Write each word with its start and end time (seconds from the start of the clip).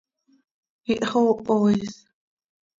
¡Ihxooho 0.93 1.59
is! 1.75 1.93